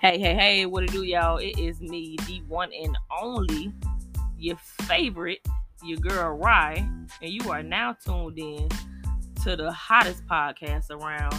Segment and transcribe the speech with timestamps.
[0.00, 1.36] Hey, hey, hey, what it do, y'all?
[1.36, 3.70] It is me, the one and only,
[4.38, 5.46] your favorite,
[5.84, 6.88] your girl Rye,
[7.20, 8.66] and you are now tuned in
[9.42, 11.34] to the hottest podcast around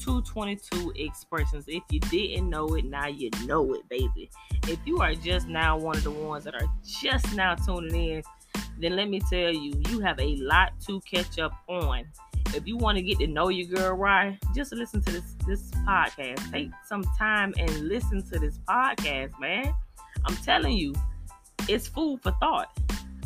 [0.00, 1.66] 222 Expressions.
[1.68, 4.28] If you didn't know it, now you know it, baby.
[4.66, 8.22] If you are just now one of the ones that are just now tuning in,
[8.80, 12.06] then let me tell you, you have a lot to catch up on
[12.54, 15.70] if you want to get to know your girl right, just listen to this this
[15.86, 16.50] podcast.
[16.50, 19.74] Take some time and listen to this podcast, man.
[20.24, 20.94] I'm telling you,
[21.68, 22.76] it's food for thought.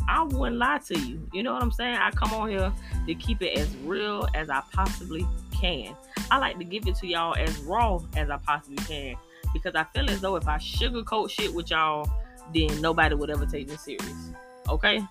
[0.07, 1.27] I wouldn't lie to you.
[1.33, 1.97] You know what I'm saying?
[1.97, 2.71] I come on here
[3.07, 5.95] to keep it as real as I possibly can.
[6.29, 9.15] I like to give it to y'all as raw as I possibly can
[9.53, 12.09] because I feel as though if I sugarcoat shit with y'all,
[12.53, 14.31] then nobody would ever take me serious.
[14.69, 15.01] Okay?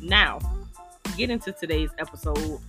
[0.00, 0.40] Now,
[1.16, 2.60] get into today's episode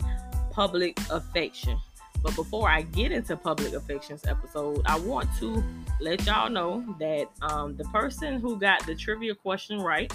[0.51, 1.77] public affection.
[2.21, 5.63] But before I get into public affections episode, I want to
[5.99, 10.11] let y'all know that um, the person who got the trivia question right,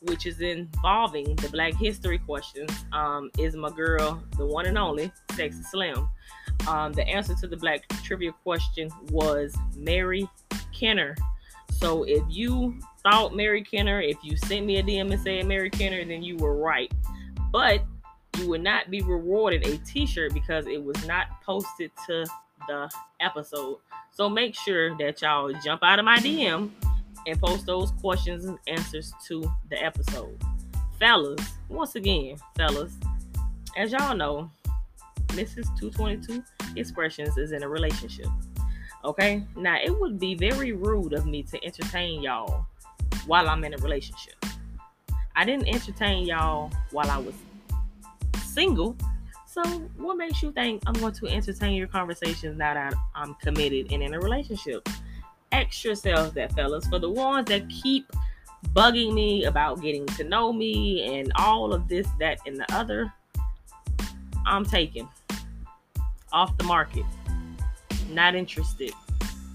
[0.00, 5.12] which is involving the Black History questions, um, is my girl, the one and only
[5.32, 6.08] Sexy Slim.
[6.66, 10.26] Um, the answer to the Black trivia question was Mary
[10.72, 11.16] Kenner.
[11.70, 15.70] So if you thought Mary Kenner, if you sent me a DM and said Mary
[15.70, 16.92] Kenner, then you were right.
[17.52, 17.84] But
[18.38, 22.24] you would not be rewarded a t-shirt because it was not posted to
[22.66, 23.78] the episode.
[24.10, 26.70] So make sure that y'all jump out of my DM
[27.26, 30.36] and post those questions and answers to the episode.
[30.98, 32.94] Fellas, once again, fellas,
[33.76, 34.50] as y'all know,
[35.28, 35.66] Mrs.
[35.78, 36.42] 222
[36.76, 38.26] Expressions is in a relationship.
[39.04, 39.44] Okay?
[39.56, 42.66] Now, it would be very rude of me to entertain y'all
[43.26, 44.34] while I'm in a relationship.
[45.36, 47.34] I didn't entertain y'all while I was
[48.58, 48.96] single.
[49.46, 49.62] So,
[49.96, 54.02] what makes you think I'm going to entertain your conversations now that I'm committed and
[54.02, 54.88] in a relationship?
[55.52, 56.86] Ask yourselves that, fellas.
[56.88, 58.10] For the ones that keep
[58.74, 63.12] bugging me about getting to know me and all of this, that, and the other,
[64.44, 65.08] I'm taken
[66.32, 67.06] off the market.
[68.10, 68.92] Not interested.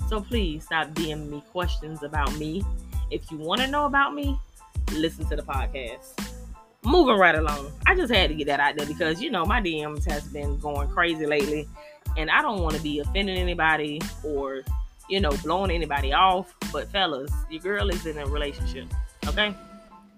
[0.07, 2.63] So please stop DMing me questions about me.
[3.11, 4.39] If you want to know about me,
[4.93, 6.32] listen to the podcast
[6.85, 7.71] moving right along.
[7.85, 10.57] I just had to get that out there because you know my DMs has been
[10.59, 11.67] going crazy lately,
[12.17, 14.63] and I don't want to be offending anybody or
[15.09, 16.53] you know blowing anybody off.
[16.71, 18.87] But fellas, your girl is in a relationship,
[19.27, 19.55] okay?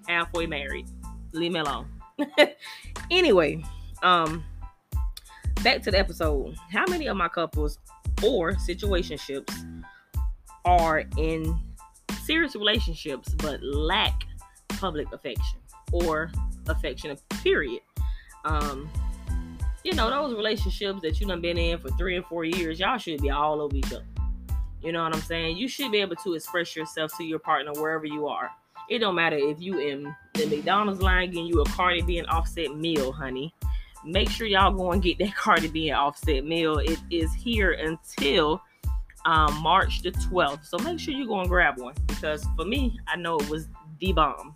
[0.08, 0.88] Halfway married.
[1.32, 1.88] Leave me alone.
[3.12, 3.64] anyway,
[4.04, 4.44] um,
[5.64, 6.56] back to the episode.
[6.72, 7.80] How many of my couples
[8.24, 9.54] or situationships
[10.64, 11.60] are in
[12.24, 14.24] serious relationships but lack
[14.68, 15.60] public affection
[15.92, 16.32] or
[16.68, 17.82] affection, period.
[18.44, 18.90] Um,
[19.84, 22.98] you know, those relationships that you done been in for three and four years, y'all
[22.98, 24.06] should be all over each other.
[24.82, 25.58] You know what I'm saying?
[25.58, 28.52] You should be able to express yourself to your partner wherever you are.
[28.90, 32.28] It don't matter if you in the McDonald's line getting you a Cardi B and
[32.28, 33.54] Offset meal, honey.
[34.04, 36.78] Make sure y'all go and get that Cardi B and Offset meal.
[36.78, 38.62] It is here until
[39.26, 40.66] um, March the 12th.
[40.66, 43.68] So make sure you go and grab one because for me, I know it was
[44.00, 44.54] the bomb.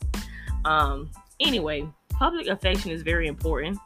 [0.65, 1.09] Um,
[1.39, 3.77] anyway, public affection is very important,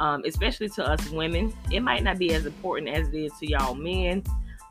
[0.00, 1.52] um, especially to us women.
[1.70, 4.22] It might not be as important as it is to y'all men,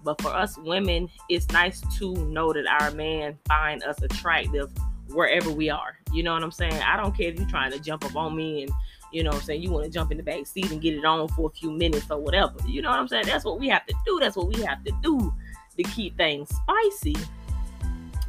[0.03, 4.71] but for us women, it's nice to know that our man find us attractive
[5.09, 5.97] wherever we are.
[6.11, 6.73] You know what I'm saying?
[6.73, 8.71] I don't care if you're trying to jump up on me and
[9.11, 10.93] you know what I'm saying, you want to jump in the back seat and get
[10.93, 12.53] it on for a few minutes or whatever.
[12.65, 13.25] You know what I'm saying?
[13.25, 14.19] That's what we have to do.
[14.21, 15.33] That's what we have to do
[15.75, 17.17] to keep things spicy.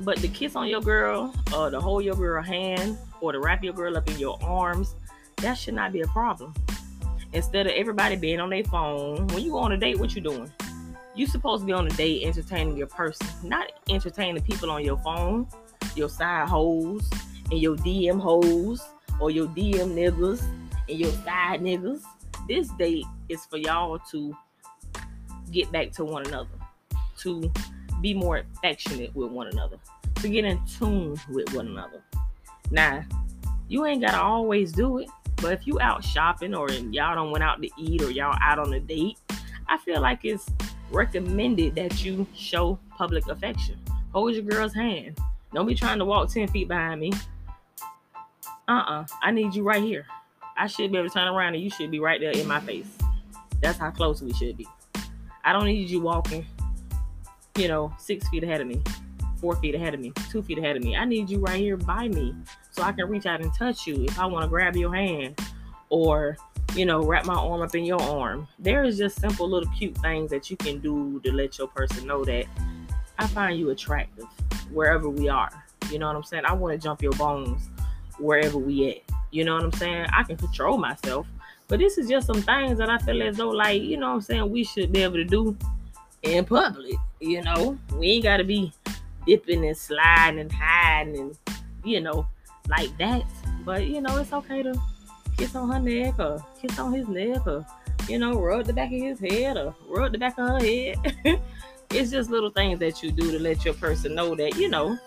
[0.00, 3.64] But the kiss on your girl, or to hold your girl hand, or to wrap
[3.64, 4.96] your girl up in your arms,
[5.36, 6.52] that should not be a problem.
[7.32, 10.20] Instead of everybody being on their phone, when you go on a date, what you
[10.20, 10.50] doing?
[11.14, 14.98] You supposed to be on a date entertaining your person, not entertaining people on your
[14.98, 15.46] phone,
[15.94, 17.08] your side hoes,
[17.50, 18.82] and your DM hoes,
[19.20, 20.42] or your DM niggas,
[20.88, 22.02] and your side niggas.
[22.48, 24.36] This date is for y'all to
[25.50, 26.48] get back to one another,
[27.20, 27.52] to
[28.00, 29.78] be more affectionate with one another,
[30.16, 32.02] to get in tune with one another.
[32.72, 33.04] Now,
[33.68, 37.44] you ain't gotta always do it, but if you out shopping or y'all don't went
[37.44, 39.18] out to eat or y'all out on a date,
[39.68, 40.50] I feel like it's
[40.90, 43.78] recommended that you show public affection.
[44.12, 45.18] Hold your girl's hand.
[45.54, 47.12] Don't be trying to walk 10 feet behind me.
[48.66, 49.06] Uh-uh.
[49.22, 50.06] I need you right here.
[50.56, 52.60] I should be able to turn around and you should be right there in my
[52.60, 52.88] face.
[53.60, 54.66] That's how close we should be.
[55.44, 56.46] I don't need you walking
[57.56, 58.82] you know, six feet ahead of me,
[59.40, 60.96] four feet ahead of me, two feet ahead of me.
[60.96, 62.34] I need you right here by me
[62.72, 65.38] so I can reach out and touch you if I want to grab your hand
[65.90, 66.36] or,
[66.74, 68.48] you know, wrap my arm up in your arm.
[68.58, 72.06] There is just simple little cute things that you can do to let your person
[72.06, 72.46] know that
[73.18, 74.26] I find you attractive
[74.72, 75.50] wherever we are.
[75.90, 76.44] You know what I'm saying?
[76.46, 77.68] I want to jump your bones
[78.18, 78.98] wherever we at.
[79.30, 80.06] You know what I'm saying?
[80.12, 81.26] I can control myself.
[81.68, 84.14] But this is just some things that I feel as though, like, you know what
[84.14, 85.56] I'm saying, we should be able to do
[86.22, 86.96] in public.
[87.20, 88.72] You know, we ain't got to be
[89.26, 91.38] dipping and sliding and hiding and,
[91.84, 92.26] you know,
[92.72, 93.22] like that.
[93.64, 94.74] But, you know, it's okay to
[95.36, 97.64] kiss on her neck or kiss on his neck or,
[98.08, 100.96] you know, rub the back of his head or rub the back of her head.
[101.90, 104.98] it's just little things that you do to let your person know that, you know,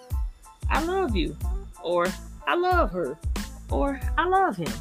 [0.70, 1.36] I love you
[1.84, 2.08] or
[2.48, 3.18] I love her
[3.70, 4.72] or I love him.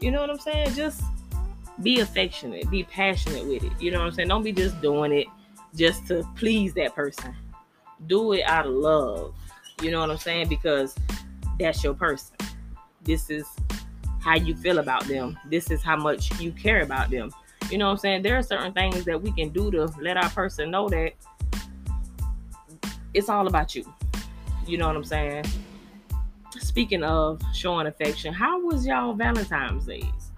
[0.00, 0.74] You know what I'm saying?
[0.74, 1.02] Just
[1.82, 3.72] be affectionate, be passionate with it.
[3.80, 4.28] You know what I'm saying?
[4.28, 5.26] Don't be just doing it
[5.74, 7.34] just to please that person.
[8.06, 9.34] Do it out of love.
[9.82, 10.48] You know what I'm saying?
[10.48, 10.94] Because
[11.58, 12.36] that's your person.
[13.02, 13.46] This is
[14.20, 15.38] how you feel about them.
[15.50, 17.30] This is how much you care about them.
[17.70, 18.22] You know what I'm saying?
[18.22, 21.12] There are certain things that we can do to let our person know that
[23.12, 23.84] it's all about you.
[24.66, 25.44] You know what I'm saying?
[26.58, 30.32] Speaking of showing affection, how was y'all Valentine's days?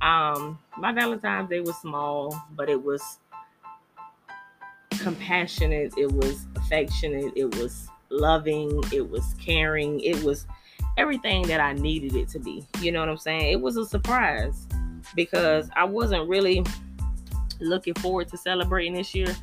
[0.00, 3.18] Um, my Valentine's Day was small, but it was
[4.90, 10.46] compassionate, it was affectionate, it was loving, it was caring, it was
[10.96, 12.66] everything that I needed it to be.
[12.80, 13.52] You know what I'm saying?
[13.52, 14.66] It was a surprise
[15.14, 16.64] because I wasn't really
[17.60, 19.34] looking forward to celebrating this year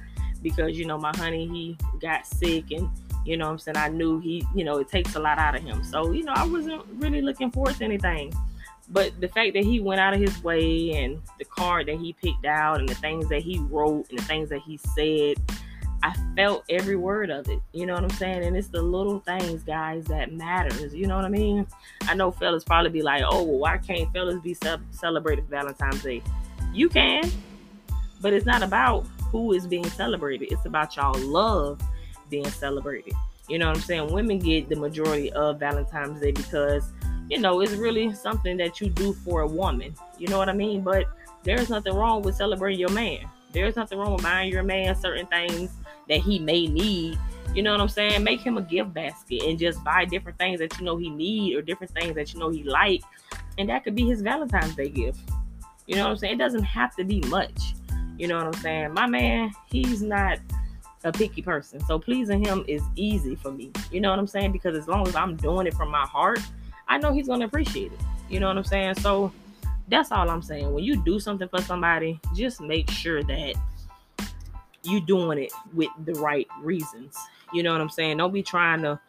[0.41, 2.89] because you know my honey he got sick and
[3.25, 5.63] you know I'm saying I knew he you know it takes a lot out of
[5.63, 5.83] him.
[5.83, 8.33] So, you know, I wasn't really looking forward to anything.
[8.89, 12.13] But the fact that he went out of his way and the card that he
[12.13, 15.37] picked out and the things that he wrote and the things that he said,
[16.05, 17.59] I felt every word of it.
[17.73, 18.43] You know what I'm saying?
[18.43, 20.93] And it's the little things, guys, that matters.
[20.93, 21.65] You know what I mean?
[22.03, 26.03] I know fellas probably be like, "Oh, well, why can't fellas be ce- celebrated Valentine's
[26.03, 26.21] Day?"
[26.71, 27.23] You can,
[28.21, 30.51] but it's not about who is being celebrated.
[30.51, 31.81] It's about y'all love
[32.29, 33.13] being celebrated.
[33.49, 34.13] You know what I'm saying?
[34.13, 36.93] Women get the majority of Valentine's Day because
[37.29, 39.95] you know, it's really something that you do for a woman.
[40.19, 40.81] You know what I mean?
[40.81, 41.05] But
[41.41, 43.27] there's nothing wrong with celebrating your man.
[43.51, 45.71] There's nothing wrong with buying your man certain things
[46.09, 47.17] that he may need.
[47.53, 48.23] You know what I'm saying?
[48.23, 51.55] Make him a gift basket and just buy different things that you know he need
[51.55, 53.01] or different things that you know he like.
[53.57, 55.19] And that could be his Valentine's Day gift.
[55.87, 56.33] You know what I'm saying?
[56.35, 57.75] It doesn't have to be much.
[58.17, 58.93] You know what I'm saying?
[58.93, 60.39] My man, he's not
[61.03, 61.79] a picky person.
[61.81, 63.71] So pleasing him is easy for me.
[63.91, 64.51] You know what I'm saying?
[64.51, 66.39] Because as long as I'm doing it from my heart,
[66.87, 67.99] I know he's gonna appreciate it.
[68.29, 68.95] You know what I'm saying?
[68.95, 69.31] So
[69.87, 70.73] that's all I'm saying.
[70.73, 73.55] When you do something for somebody, just make sure that
[74.87, 77.17] you doing it with the right reasons.
[77.53, 78.17] You know what I'm saying?
[78.17, 78.99] Don't be trying to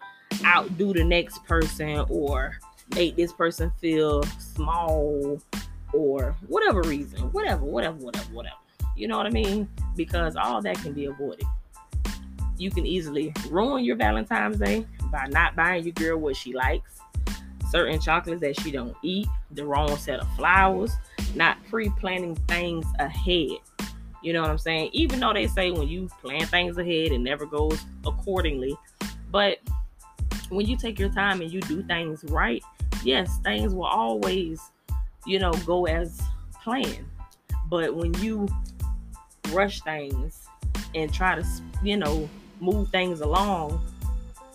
[0.45, 2.59] outdo the next person or
[2.95, 5.41] make this person feel small
[5.93, 7.21] or whatever reason.
[7.33, 8.57] Whatever, whatever, whatever, whatever.
[8.97, 9.69] You know what I mean?
[9.95, 11.47] Because all that can be avoided.
[12.59, 17.01] You can easily ruin your Valentine's Day by not buying your girl what she likes
[17.71, 20.93] certain chocolates that she don't eat, the wrong set of flowers,
[21.35, 23.59] not pre-planning things ahead.
[24.27, 24.91] You know what I'm saying?
[24.93, 28.77] Even though they say when you plan things ahead, it never goes accordingly.
[29.31, 29.59] But
[30.49, 32.61] when you take your time and you do things right,
[33.05, 34.61] yes, things will always,
[35.27, 36.21] you know, go as
[36.65, 37.07] planned.
[37.71, 38.49] But when you
[39.53, 40.49] rush things
[40.97, 41.47] and try to,
[41.85, 42.29] you know,
[42.59, 43.81] move things along,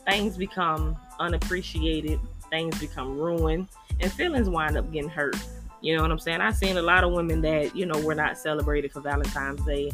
[0.05, 3.67] things become unappreciated things become ruined
[4.01, 5.37] and feelings wind up getting hurt.
[5.81, 6.41] You know what I'm saying?
[6.41, 9.91] I've seen a lot of women that, you know, were not celebrated for Valentine's Day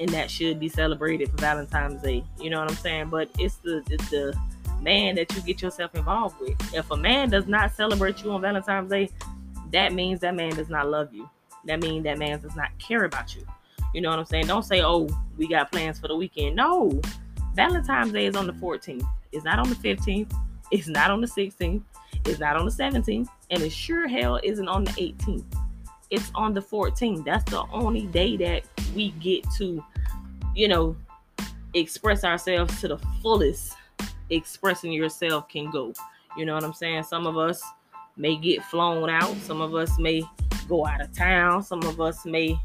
[0.00, 2.24] and that should be celebrated for Valentine's Day.
[2.38, 3.08] You know what I'm saying?
[3.10, 4.36] But it's the it's the
[4.80, 6.74] man that you get yourself involved with.
[6.74, 9.10] If a man does not celebrate you on Valentine's Day,
[9.72, 11.28] that means that man does not love you.
[11.66, 13.46] That means that man does not care about you.
[13.92, 14.46] You know what I'm saying?
[14.46, 16.56] Don't say, oh, we got plans for the weekend.
[16.56, 17.00] No.
[17.54, 19.06] Valentine's Day is on the 14th.
[19.32, 20.32] It's not on the 15th.
[20.70, 21.82] It's not on the 16th.
[22.24, 23.28] It's not on the 17th.
[23.50, 25.44] And it sure hell isn't on the 18th.
[26.10, 27.24] It's on the 14th.
[27.24, 28.62] That's the only day that
[28.94, 29.84] we get to,
[30.54, 30.96] you know,
[31.74, 33.74] express ourselves to the fullest
[34.30, 35.92] expressing yourself can go.
[36.36, 37.02] You know what I'm saying?
[37.04, 37.62] Some of us
[38.16, 39.36] may get flown out.
[39.38, 40.22] Some of us may
[40.68, 41.62] go out of town.
[41.62, 42.58] Some of us may,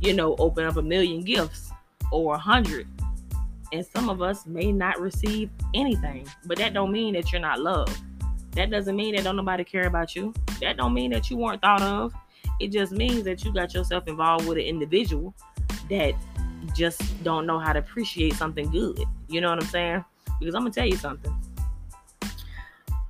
[0.00, 1.70] you know, open up a million gifts
[2.12, 2.86] or a hundred
[3.72, 7.60] and some of us may not receive anything but that don't mean that you're not
[7.60, 8.00] loved
[8.56, 10.32] that doesn't mean that don't nobody care about you.
[10.60, 12.14] That don't mean that you weren't thought of.
[12.58, 15.34] It just means that you got yourself involved with an individual
[15.90, 16.14] that
[16.74, 18.98] just don't know how to appreciate something good.
[19.28, 20.04] You know what i'm saying?
[20.40, 21.34] Because i'm gonna tell you something.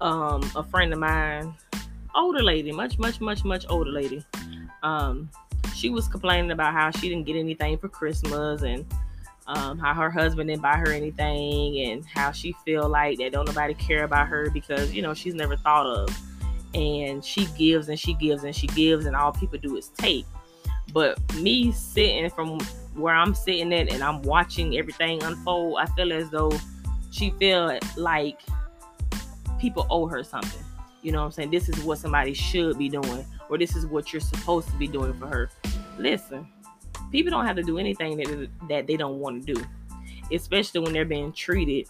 [0.01, 1.55] Um a friend of mine
[2.15, 4.25] older lady much much much much older lady.
[4.83, 5.31] Um
[5.75, 8.85] she was complaining about how she didn't get anything for christmas and
[9.49, 13.47] um, how her husband didn't buy her anything and how she feel like that don't
[13.47, 16.17] nobody care about her because you know she's never thought of.
[16.75, 20.27] And she gives and she gives and she gives and all people do is take.
[20.93, 22.61] But me sitting from
[22.95, 26.51] where i'm sitting at and i'm watching everything unfold i feel as though
[27.11, 28.41] she feel like
[29.59, 30.63] people owe her something.
[31.03, 31.51] You know what i'm saying?
[31.51, 34.89] This is what somebody should be doing or this is what you're supposed to be
[34.89, 35.51] doing for her.
[35.99, 36.47] Listen
[37.11, 39.65] people don't have to do anything that, that they don't want to do,
[40.33, 41.89] especially when they're being treated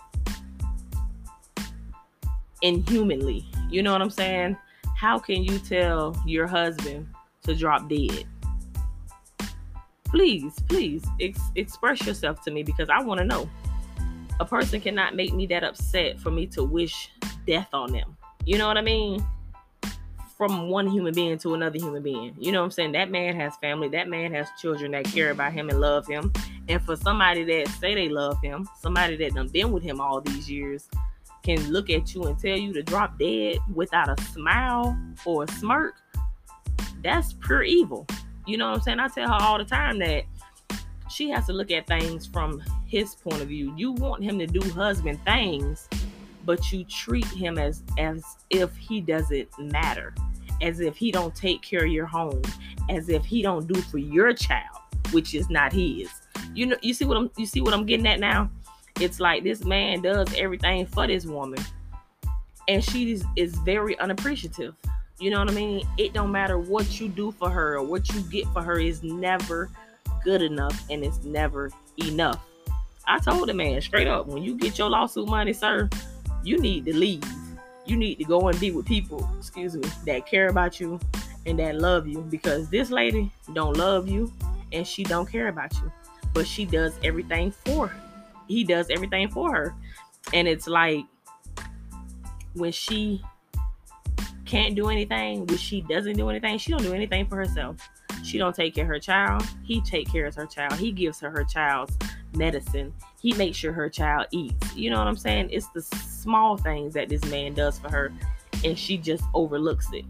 [2.63, 3.47] inhumanly.
[3.71, 4.57] You know what I'm saying?
[4.97, 7.09] How can you tell your husband
[7.43, 8.25] to drop dead?
[10.05, 13.49] Please, please ex- express yourself to me because I want to know.
[14.39, 17.11] A person cannot make me that upset for me to wish
[17.47, 18.17] death on them.
[18.45, 19.27] You know what I mean?
[20.37, 22.35] From one human being to another human being.
[22.39, 22.93] You know what I'm saying?
[22.93, 26.33] That man has family, that man has children that care about him and love him.
[26.69, 30.21] And for somebody that say they love him, somebody that done been with him all
[30.21, 30.89] these years,
[31.43, 35.49] can look at you and tell you to drop dead without a smile or a
[35.53, 35.95] smirk,
[37.03, 38.05] that's pure evil.
[38.47, 39.01] You know what I'm saying?
[39.01, 40.25] I tell her all the time that
[41.09, 43.73] she has to look at things from his point of view.
[43.77, 45.89] You want him to do husband things,
[46.47, 50.15] but you treat him as as if he doesn't matter
[50.63, 52.41] as if he don't take care of your home
[52.89, 54.79] as if he don't do for your child
[55.13, 56.11] which is not his.
[56.55, 58.51] You know you see what i'm you see what i'm getting at now?
[59.01, 61.63] It's like this man does everything for this woman
[62.69, 64.75] and she is, very unappreciative.
[65.21, 65.87] You know what i mean?
[65.99, 69.03] It don't matter what you do for her or what you get for her is
[69.03, 69.71] never
[70.25, 72.45] good enough and it's never enough.
[73.07, 75.89] I told the man straight up when you get your lawsuit money sir
[76.47, 77.25] you need to leave.
[77.87, 81.01] You need to go and be with people, excuse me, that care about you
[81.45, 84.33] and that love you because this lady don't love you
[84.73, 85.91] and she don't care about you.
[86.33, 88.01] But she does everything for her.
[88.47, 89.75] He does everything for her.
[90.33, 91.05] And it's like
[92.55, 93.23] when she
[94.45, 97.77] can't do anything, when she doesn't do anything, she don't do anything for herself.
[98.23, 99.45] She don't take care of her child.
[99.65, 100.75] He take care of her child.
[100.75, 101.97] He gives her her child's
[102.35, 102.93] medicine.
[103.27, 104.77] He makes sure her child eats.
[104.77, 105.49] You know what I'm saying?
[105.51, 108.13] It's the small things that this man does for her,
[108.65, 110.05] and she just overlooks it.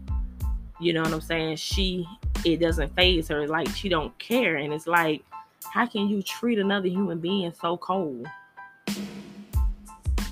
[0.79, 1.55] You know what I'm saying?
[1.55, 2.07] She
[2.45, 3.47] it doesn't faze her.
[3.47, 5.23] Like she don't care, and it's like,
[5.73, 8.27] how can you treat another human being so cold,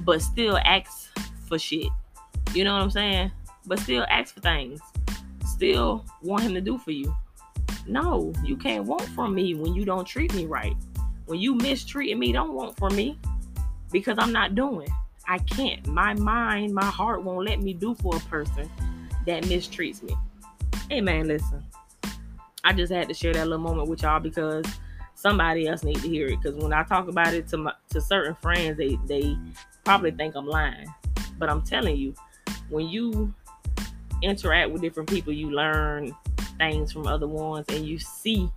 [0.01, 1.09] but still ask
[1.47, 1.87] for shit?
[2.53, 3.31] You know what I'm saying?
[3.65, 4.79] But still ask for things.
[5.43, 7.15] Still want him to do for you.
[7.87, 10.75] No, you can't want from me when you don't treat me right.
[11.25, 13.17] When you mistreat me, don't want for me
[13.91, 14.87] because I'm not doing.
[15.27, 15.87] I can't.
[15.87, 18.69] My mind, my heart won't let me do for a person
[19.25, 20.15] that mistreats me.
[20.89, 21.63] Hey man, listen.
[22.63, 24.65] I just had to share that little moment with y'all because
[25.15, 26.41] somebody else need to hear it.
[26.41, 29.37] Because when I talk about it to my to certain friends, they they
[29.83, 30.93] probably think I'm lying.
[31.39, 32.13] But I'm telling you,
[32.69, 33.33] when you
[34.21, 36.15] interact with different people, you learn
[36.57, 38.49] things from other ones and you see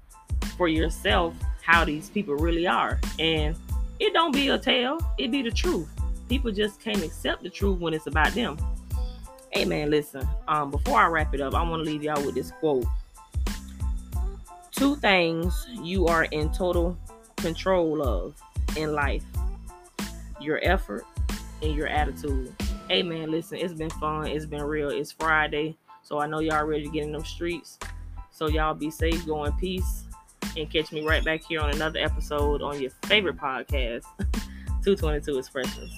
[0.57, 1.35] for yourself
[1.69, 2.99] how these people really are.
[3.19, 3.55] And
[4.01, 5.89] it don't be a tale, it be the truth.
[6.31, 8.57] People just can't accept the truth when it's about them.
[9.53, 10.27] Hey man, listen.
[10.49, 12.87] Um, before I wrap it up, I want to leave y'all with this quote.
[14.71, 16.97] Two things you are in total
[17.37, 18.35] control of
[18.77, 19.25] in life:
[20.41, 21.05] your effort
[21.61, 22.55] and your attitude.
[22.89, 24.27] Hey man, listen, it's been fun.
[24.29, 24.89] It's been real.
[24.89, 25.77] It's Friday.
[26.03, 27.79] So I know y'all ready to get in them streets.
[28.31, 30.05] So y'all be safe, go in peace,
[30.59, 34.05] and catch me right back here on another episode on your favorite podcast,
[34.85, 35.93] 222 Expressions.